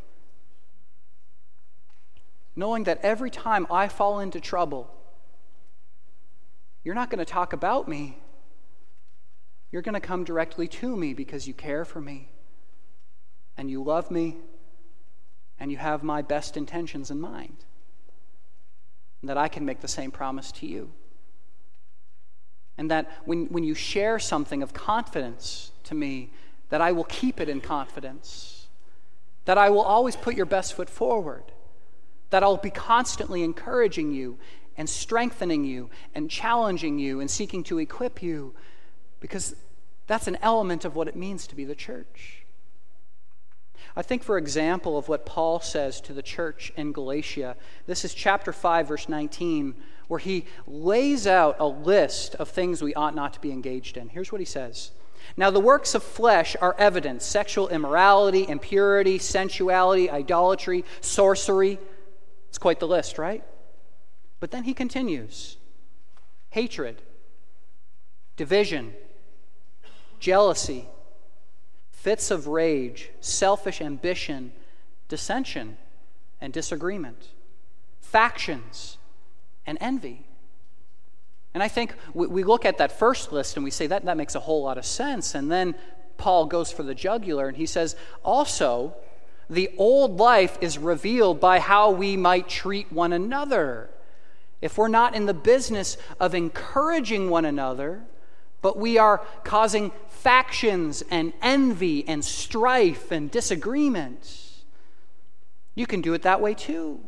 [2.60, 4.94] knowing that every time I fall into trouble,
[6.84, 8.18] you're not going to talk about me.
[9.72, 12.30] You're going to come directly to me because you care for me
[13.56, 14.36] and you love me
[15.60, 17.66] and you have my best intentions in mind.
[19.22, 20.92] And that I can make the same promise to you.
[22.78, 26.32] And that when, when you share something of confidence to me,
[26.70, 28.68] that I will keep it in confidence.
[29.46, 31.52] That I will always put your best foot forward
[32.30, 34.38] that I'll be constantly encouraging you
[34.78, 38.54] and strengthening you and challenging you and seeking to equip you
[39.20, 39.56] because
[40.08, 42.39] that's an element of what it means to be the church.
[43.96, 47.56] I think, for example, of what Paul says to the church in Galatia.
[47.86, 49.76] This is chapter 5, verse 19,
[50.08, 54.10] where he lays out a list of things we ought not to be engaged in.
[54.10, 54.92] Here's what he says
[55.38, 61.80] Now, the works of flesh are evident sexual immorality, impurity, sensuality, idolatry, sorcery
[62.50, 63.44] it's quite the list, right?
[64.40, 65.58] But then he continues
[66.50, 67.02] hatred,
[68.36, 68.94] division,
[70.20, 70.88] jealousy,
[72.02, 74.54] fits of rage, selfish ambition,
[75.10, 75.78] dissension,
[76.40, 77.28] and disagreement,
[78.00, 78.98] factions,
[79.66, 80.26] and envy.
[81.54, 84.36] And I think we, look at that first list and we say that that makes
[84.36, 85.36] a whole lot of sense.
[85.36, 85.76] And then
[86.18, 88.96] Paul goes for the jugular and he says, also,
[89.50, 93.90] the old life is revealed by how we might treat one another.
[94.62, 98.04] If we're not in the business of encouraging one another,
[98.62, 104.64] but we are causing factions and envy and strife and disagreement,
[105.76, 107.00] you can do it that way too.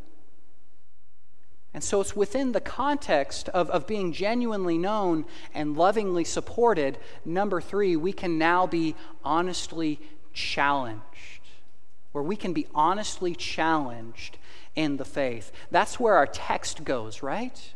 [1.73, 6.97] And so it's within the context of, of being genuinely known and lovingly supported.
[7.23, 9.99] Number three, we can now be honestly
[10.33, 11.41] challenged
[12.11, 14.37] where we can be honestly challenged
[14.75, 15.51] in the faith.
[15.69, 17.73] That's where our text goes, right?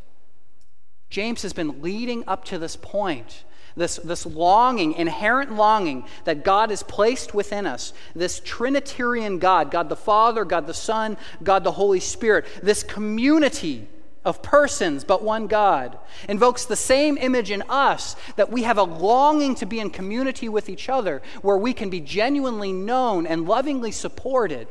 [1.10, 3.44] James has been leading up to this point.
[3.76, 9.90] This, this longing, inherent longing that God has placed within us, this Trinitarian God, God
[9.90, 13.88] the Father, God the Son, God the Holy Spirit, this community
[14.26, 18.84] of persons, but one God, invokes the same image in us that we have a
[18.84, 23.48] longing to be in community with each other, where we can be genuinely known and
[23.48, 24.68] lovingly supported.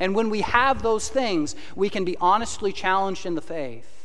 [0.00, 3.95] And when we have those things, we can be honestly challenged in the faith.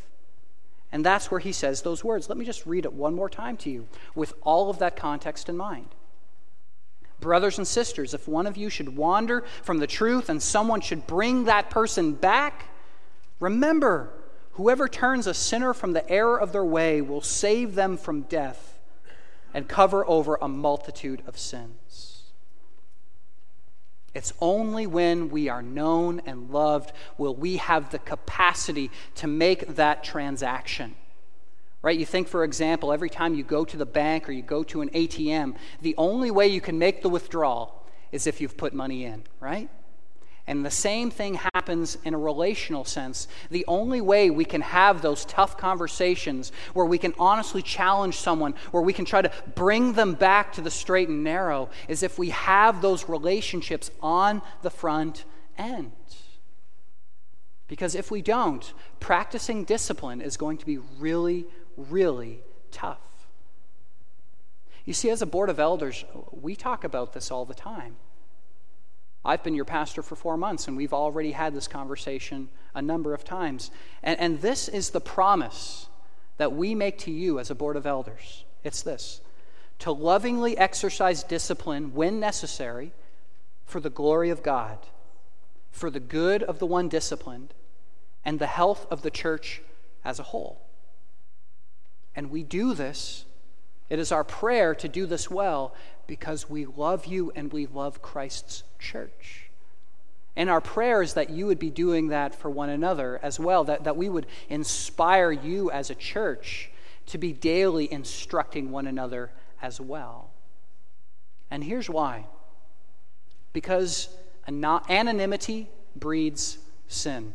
[0.91, 2.27] And that's where he says those words.
[2.27, 5.47] Let me just read it one more time to you with all of that context
[5.47, 5.89] in mind.
[7.19, 11.07] Brothers and sisters, if one of you should wander from the truth and someone should
[11.07, 12.65] bring that person back,
[13.39, 14.11] remember
[14.53, 18.77] Whoever turns a sinner from the error of their way will save them from death
[19.53, 21.80] and cover over a multitude of sins.
[24.13, 29.75] It's only when we are known and loved will we have the capacity to make
[29.75, 30.95] that transaction.
[31.81, 31.97] Right?
[31.97, 34.81] You think, for example, every time you go to the bank or you go to
[34.81, 39.05] an ATM, the only way you can make the withdrawal is if you've put money
[39.05, 39.69] in, right?
[40.47, 43.27] And the same thing happens in a relational sense.
[43.51, 48.55] The only way we can have those tough conversations where we can honestly challenge someone,
[48.71, 52.17] where we can try to bring them back to the straight and narrow, is if
[52.17, 55.25] we have those relationships on the front
[55.57, 55.91] end.
[57.67, 61.45] Because if we don't, practicing discipline is going to be really,
[61.77, 62.39] really
[62.71, 62.99] tough.
[64.83, 67.95] You see, as a board of elders, we talk about this all the time.
[69.23, 73.13] I've been your pastor for four months, and we've already had this conversation a number
[73.13, 73.69] of times.
[74.01, 75.87] And, and this is the promise
[76.37, 79.21] that we make to you as a board of elders it's this
[79.79, 82.91] to lovingly exercise discipline when necessary
[83.65, 84.77] for the glory of God,
[85.71, 87.55] for the good of the one disciplined,
[88.23, 89.63] and the health of the church
[90.05, 90.61] as a whole.
[92.15, 93.25] And we do this,
[93.91, 95.75] it is our prayer to do this well
[96.07, 99.49] because we love you and we love Christ's church.
[100.33, 103.65] And our prayer is that you would be doing that for one another as well,
[103.65, 106.71] that, that we would inspire you as a church
[107.07, 109.29] to be daily instructing one another
[109.61, 110.29] as well.
[111.51, 112.27] And here's why
[113.51, 114.07] because
[114.47, 117.33] anonymity breeds sin.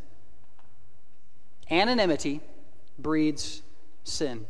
[1.69, 2.41] Anonymity
[2.97, 3.61] breeds
[4.03, 4.47] sin.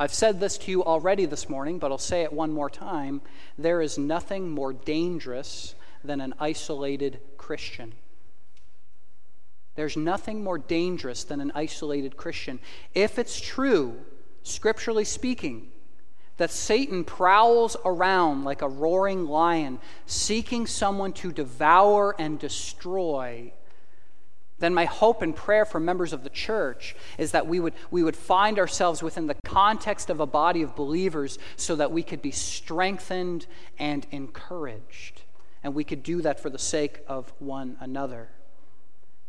[0.00, 3.20] I've said this to you already this morning, but I'll say it one more time.
[3.58, 7.92] There is nothing more dangerous than an isolated Christian.
[9.74, 12.60] There's nothing more dangerous than an isolated Christian.
[12.94, 13.98] If it's true,
[14.42, 15.68] scripturally speaking,
[16.38, 23.52] that Satan prowls around like a roaring lion, seeking someone to devour and destroy,
[24.60, 28.02] then my hope and prayer for members of the church is that we would, we
[28.02, 32.22] would find ourselves within the context of a body of believers so that we could
[32.22, 33.46] be strengthened
[33.78, 35.22] and encouraged.
[35.64, 38.28] And we could do that for the sake of one another.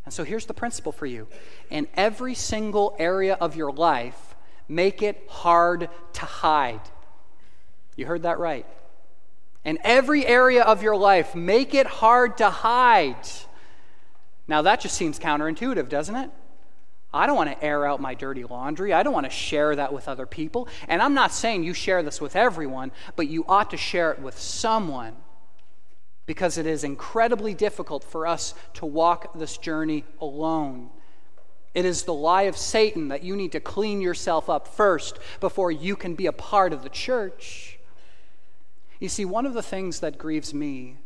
[0.05, 1.27] And so here's the principle for you
[1.69, 4.35] in every single area of your life,
[4.67, 6.81] make it hard to hide.
[7.95, 8.65] You heard that right.
[9.63, 13.15] In every area of your life, make it hard to hide.
[14.51, 16.29] Now, that just seems counterintuitive, doesn't it?
[17.13, 18.91] I don't want to air out my dirty laundry.
[18.91, 20.67] I don't want to share that with other people.
[20.89, 24.19] And I'm not saying you share this with everyone, but you ought to share it
[24.19, 25.13] with someone
[26.25, 30.89] because it is incredibly difficult for us to walk this journey alone.
[31.73, 35.71] It is the lie of Satan that you need to clean yourself up first before
[35.71, 37.79] you can be a part of the church.
[38.99, 40.97] You see, one of the things that grieves me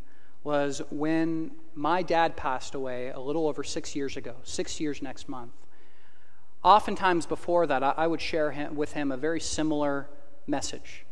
[0.45, 5.27] was when my dad passed away a little over six years ago, six years next
[5.27, 5.51] month.
[6.63, 10.07] Oftentimes before that, I would share him, with him a very similar
[10.45, 11.05] message.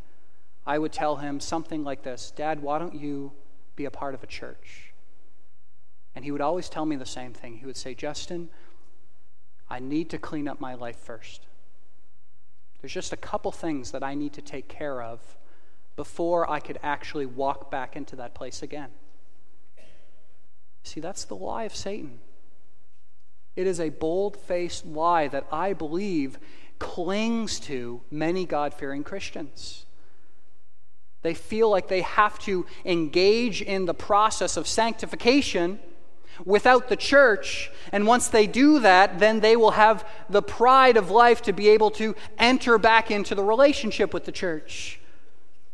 [0.67, 3.33] I would tell him something like this Dad, why don't you
[3.75, 4.93] be a part of a church?
[6.15, 7.57] And he would always tell me the same thing.
[7.57, 8.49] He would say, Justin,
[9.67, 11.47] I need to clean up my life first.
[12.81, 15.37] There's just a couple things that I need to take care of
[15.95, 18.91] before I could actually walk back into that place again.
[20.83, 22.19] See, that's the lie of Satan.
[23.55, 26.39] It is a bold faced lie that I believe
[26.79, 29.85] clings to many God fearing Christians.
[31.21, 35.79] They feel like they have to engage in the process of sanctification
[36.43, 37.71] without the church.
[37.91, 41.69] And once they do that, then they will have the pride of life to be
[41.69, 44.99] able to enter back into the relationship with the church.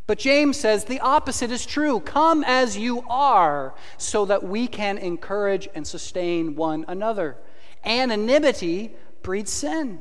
[0.10, 2.00] But James says the opposite is true.
[2.00, 7.38] Come as you are, so that we can encourage and sustain one another.
[7.86, 10.00] Anonymity breeds sin.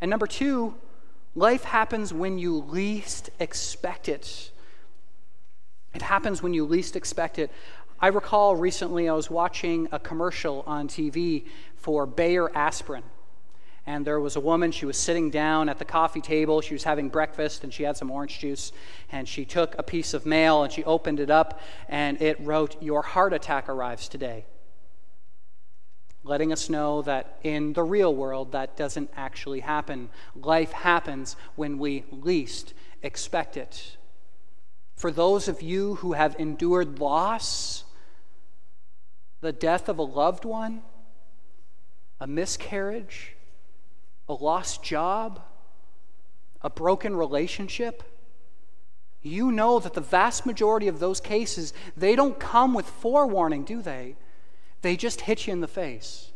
[0.00, 0.76] And number two,
[1.34, 4.52] life happens when you least expect it.
[5.92, 7.50] It happens when you least expect it.
[8.00, 11.44] I recall recently I was watching a commercial on TV
[11.76, 13.02] for Bayer aspirin
[13.88, 14.70] and there was a woman.
[14.70, 16.60] She was sitting down at the coffee table.
[16.60, 18.70] She was having breakfast, and she had some orange juice.
[19.10, 21.58] And she took a piece of mail and she opened it up,
[21.88, 24.44] and it wrote, Your heart attack arrives today.
[26.22, 30.10] Letting us know that in the real world, that doesn't actually happen.
[30.36, 33.96] Life happens when we least expect it.
[34.96, 37.84] For those of you who have endured loss,
[39.40, 40.82] the death of a loved one,
[42.20, 43.32] a miscarriage,
[44.28, 45.40] a lost job,
[46.62, 48.02] a broken relationship,
[49.22, 53.82] you know that the vast majority of those cases, they don't come with forewarning, do
[53.82, 54.16] they?
[54.82, 56.32] They just hit you in the face.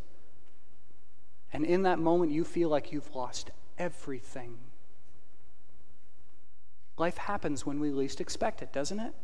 [1.52, 4.58] And in that moment, you feel like you've lost everything.
[6.98, 9.14] Life happens when we least expect it, doesn't it?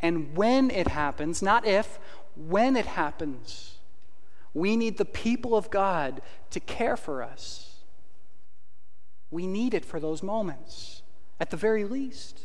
[0.00, 1.98] And when it happens, not if,
[2.34, 3.71] when it happens,
[4.54, 7.76] we need the people of God to care for us.
[9.30, 11.02] We need it for those moments,
[11.40, 12.40] at the very least.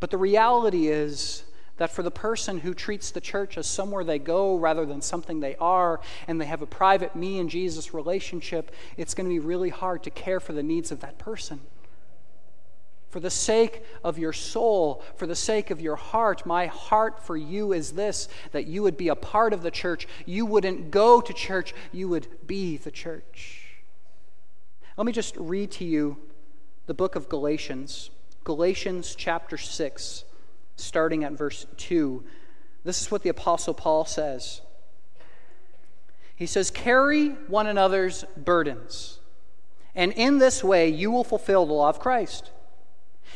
[0.00, 1.42] But the reality is
[1.78, 5.40] that for the person who treats the church as somewhere they go rather than something
[5.40, 9.40] they are, and they have a private me and Jesus relationship, it's going to be
[9.40, 11.60] really hard to care for the needs of that person.
[13.10, 17.36] For the sake of your soul, for the sake of your heart, my heart for
[17.36, 20.06] you is this that you would be a part of the church.
[20.26, 23.64] You wouldn't go to church, you would be the church.
[24.98, 26.18] Let me just read to you
[26.86, 28.10] the book of Galatians,
[28.44, 30.24] Galatians chapter 6,
[30.76, 32.24] starting at verse 2.
[32.84, 34.60] This is what the Apostle Paul says.
[36.36, 39.18] He says, Carry one another's burdens,
[39.94, 42.50] and in this way you will fulfill the law of Christ.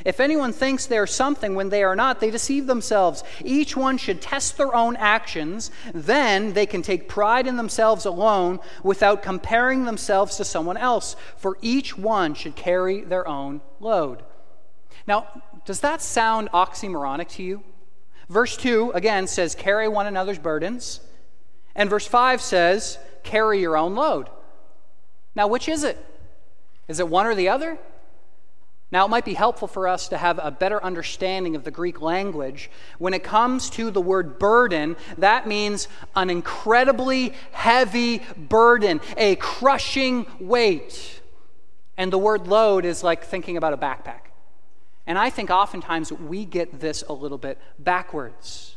[0.05, 3.23] If anyone thinks they are something when they are not, they deceive themselves.
[3.45, 5.71] Each one should test their own actions.
[5.95, 11.57] Then they can take pride in themselves alone without comparing themselves to someone else, for
[11.63, 14.25] each one should carry their own load.
[15.07, 17.63] Now, does that sound oxymoronic to you?
[18.29, 21.01] Verse 2 again says, Carry one another's burdens.
[21.75, 24.29] And verse 5 says, Carry your own load.
[25.35, 26.05] Now, which is it?
[26.89, 27.79] Is it one or the other?
[28.93, 32.03] Now, it might be helpful for us to have a better understanding of the Greek
[32.03, 32.71] language.
[32.99, 40.27] When it comes to the word burden, that means an incredibly heavy burden, a crushing
[40.39, 41.23] weight.
[41.97, 44.31] And the word load is like thinking about a backpack.
[45.07, 48.72] And I think oftentimes we get this a little bit backwards.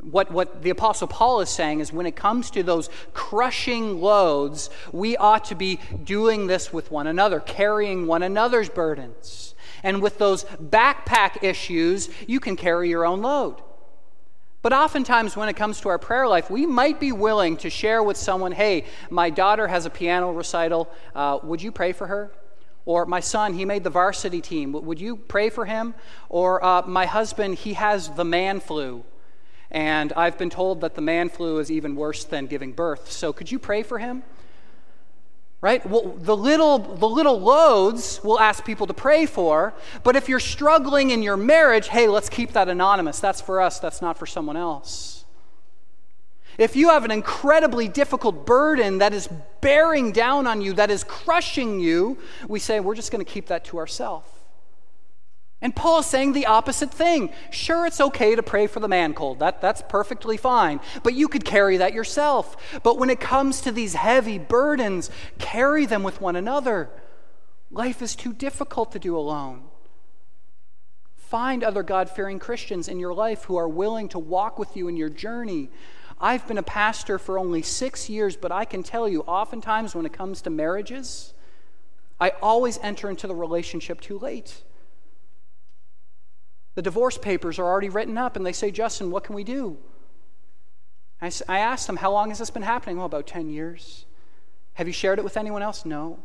[0.00, 4.70] What, what the Apostle Paul is saying is when it comes to those crushing loads,
[4.92, 9.54] we ought to be doing this with one another, carrying one another's burdens.
[9.82, 13.62] And with those backpack issues, you can carry your own load.
[14.60, 18.02] But oftentimes, when it comes to our prayer life, we might be willing to share
[18.02, 20.90] with someone, hey, my daughter has a piano recital.
[21.14, 22.32] Uh, would you pray for her?
[22.84, 24.72] Or my son, he made the varsity team.
[24.72, 25.94] Would you pray for him?
[26.28, 29.04] Or uh, my husband, he has the man flu.
[29.70, 33.10] And I've been told that the man flu is even worse than giving birth.
[33.12, 34.22] So could you pray for him?
[35.60, 35.84] Right?
[35.84, 40.38] Well, the little, the little loads we'll ask people to pray for, but if you're
[40.38, 43.18] struggling in your marriage, hey, let's keep that anonymous.
[43.18, 45.24] That's for us, that's not for someone else.
[46.58, 49.28] If you have an incredibly difficult burden that is
[49.60, 53.46] bearing down on you, that is crushing you, we say, we're just going to keep
[53.46, 54.28] that to ourselves.
[55.60, 57.30] And Paul is saying the opposite thing.
[57.50, 59.40] Sure, it's okay to pray for the man cold.
[59.40, 60.80] That, that's perfectly fine.
[61.02, 62.56] But you could carry that yourself.
[62.84, 66.90] But when it comes to these heavy burdens, carry them with one another.
[67.72, 69.64] Life is too difficult to do alone.
[71.16, 74.86] Find other God fearing Christians in your life who are willing to walk with you
[74.86, 75.70] in your journey.
[76.20, 80.06] I've been a pastor for only six years, but I can tell you, oftentimes when
[80.06, 81.34] it comes to marriages,
[82.20, 84.62] I always enter into the relationship too late.
[86.78, 89.78] The divorce papers are already written up, and they say, Justin, what can we do?
[91.20, 93.00] I, I asked them, How long has this been happening?
[93.00, 94.06] Oh, about 10 years.
[94.74, 95.84] Have you shared it with anyone else?
[95.84, 96.20] No.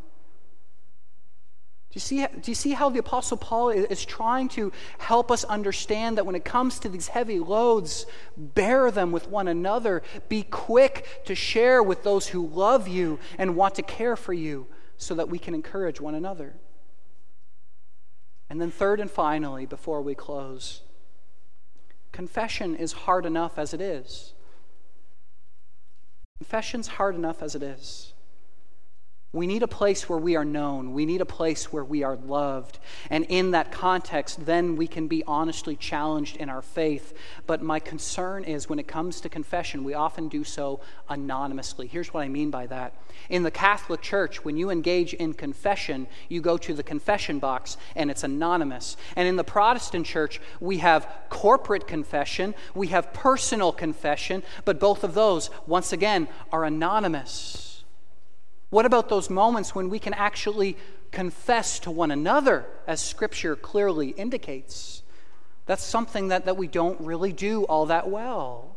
[1.89, 5.43] Do you, see, do you see how the Apostle Paul is trying to help us
[5.43, 8.05] understand that when it comes to these heavy loads,
[8.37, 10.03] bear them with one another.
[10.29, 14.67] Be quick to share with those who love you and want to care for you
[14.97, 16.53] so that we can encourage one another.
[18.53, 20.83] And then, third and finally, before we close,
[22.11, 24.35] confession is hard enough as it is.
[26.37, 28.12] Confession's hard enough as it is.
[29.33, 30.93] We need a place where we are known.
[30.93, 32.77] We need a place where we are loved.
[33.09, 37.17] And in that context, then we can be honestly challenged in our faith.
[37.47, 41.87] But my concern is when it comes to confession, we often do so anonymously.
[41.87, 42.93] Here's what I mean by that.
[43.27, 47.75] In the Catholic Church, when you engage in confession, you go to the confession box
[47.95, 48.97] and it's anonymous.
[49.15, 55.03] And in the Protestant Church, we have corporate confession, we have personal confession, but both
[55.03, 57.72] of those, once again, are anonymous.
[58.73, 60.77] What about those moments when we can actually
[61.11, 65.03] confess to one another, as Scripture clearly indicates?
[65.67, 68.75] That's something that, that we don't really do all that well.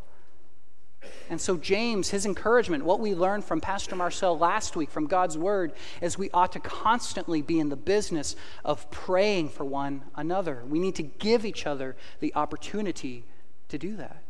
[1.31, 5.39] And so, James, his encouragement, what we learned from Pastor Marcel last week from God's
[5.39, 5.73] Word,
[6.03, 8.37] is we ought to constantly be in the business
[8.67, 10.63] of praying for one another.
[10.69, 13.25] We need to give each other the opportunity
[13.71, 14.25] to do that.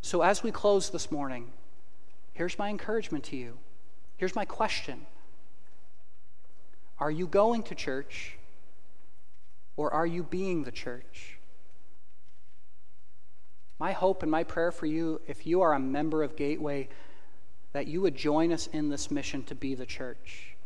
[0.00, 1.52] So, as we close this morning,
[2.32, 3.56] here's my encouragement to you
[4.18, 5.06] Here's my question
[6.98, 8.36] Are you going to church
[9.76, 11.38] or are you being the church?
[13.78, 16.88] My hope and my prayer for you, if you are a member of Gateway,
[17.72, 20.56] that you would join us in this mission to be the church.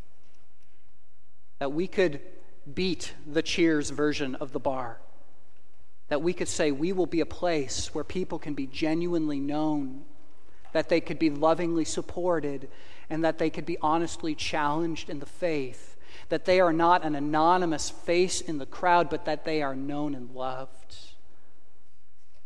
[1.59, 2.21] That we could
[2.73, 4.99] beat the cheers version of the bar.
[6.09, 10.05] That we could say we will be a place where people can be genuinely known,
[10.73, 12.69] that they could be lovingly supported,
[13.11, 15.97] and that they could be honestly challenged in the faith,
[16.29, 20.15] that they are not an anonymous face in the crowd, but that they are known
[20.15, 20.97] and loved.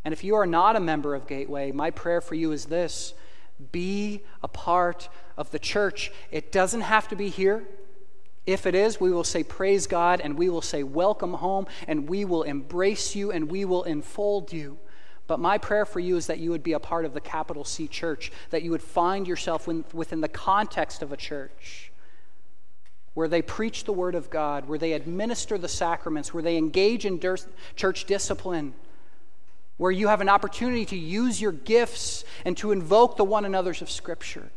[0.05, 3.15] And if you are not a member of Gateway, my prayer for you is this
[3.73, 6.13] be a part of the church.
[6.31, 7.65] It doesn't have to be here.
[8.47, 12.09] If it is, we will say, Praise God, and we will say, Welcome home, and
[12.09, 14.79] we will embrace you, and we will enfold you.
[15.27, 17.65] But my prayer for you is that you would be a part of the capital
[17.65, 21.91] C church, that you would find yourself within the context of a church
[23.15, 27.07] where they preach the word of God, where they administer the sacraments, where they engage
[27.07, 27.19] in
[27.75, 28.75] church discipline,
[29.79, 33.81] where you have an opportunity to use your gifts and to invoke the one another's
[33.81, 34.51] of Scripture.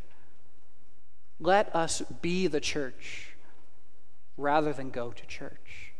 [1.40, 3.34] Let us be the church
[4.36, 5.92] rather than go to church.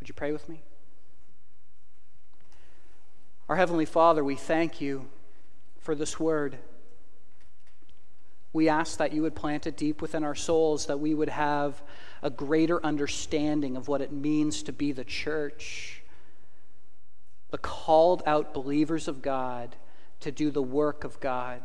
[0.00, 0.62] Would you pray with me?
[3.50, 5.08] Our Heavenly Father, we thank you
[5.80, 6.56] for this word.
[8.52, 11.82] We ask that you would plant it deep within our souls, that we would have
[12.22, 16.00] a greater understanding of what it means to be the church,
[17.50, 19.74] the called out believers of God
[20.20, 21.62] to do the work of God,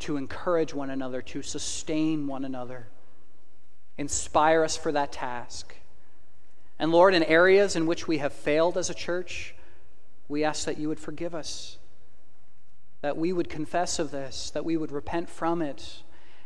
[0.00, 2.88] to encourage one another, to sustain one another.
[3.96, 5.72] Inspire us for that task.
[6.80, 9.54] And Lord, in areas in which we have failed as a church,
[10.30, 11.78] we ask that you would forgive us,
[13.02, 16.02] that we would confess of this, that we would repent from it,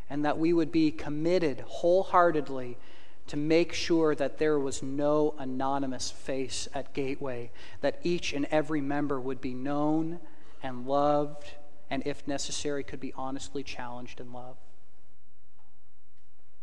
[0.09, 2.79] and that we would be committed wholeheartedly
[3.27, 7.51] to make sure that there was no anonymous face at Gateway,
[7.83, 10.19] that each and every member would be known
[10.63, 11.53] and loved,
[11.91, 14.57] and if necessary, could be honestly challenged in love.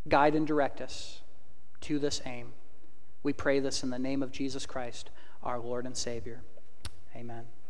[0.07, 1.21] Guide and direct us
[1.81, 2.53] to this aim.
[3.21, 5.11] We pray this in the name of Jesus Christ,
[5.43, 6.41] our Lord and Savior.
[7.15, 7.60] Amen.